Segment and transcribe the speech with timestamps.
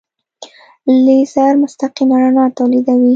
[1.03, 3.09] لیزر مستقیمه رڼا تولیدوي.